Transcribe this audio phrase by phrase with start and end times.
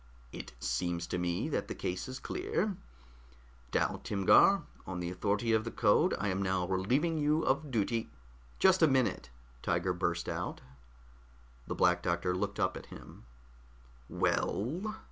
[0.31, 2.75] "It seems to me that the case is clear.
[3.69, 8.09] Dal Timgar, on the authority of the Code, I am now relieving you of duty"
[8.59, 9.29] "Just a minute,"
[9.61, 10.61] Tiger Martin burst out.
[11.67, 13.25] The Black Doctor looked up at him.
[14.09, 14.95] "Well?"